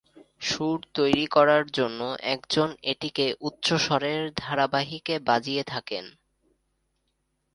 সুর 0.41 0.79
তৈরি 0.93 1.25
করার 1.27 1.63
জন্য 1.69 1.99
একজন 2.33 2.69
এটিকে 2.83 3.25
উচ্চ 3.41 3.67
স্বরের 3.85 4.21
ধারাবাহিকে 4.37 5.15
বাজিয়ে 5.27 5.63
থাকেন। 5.63 6.05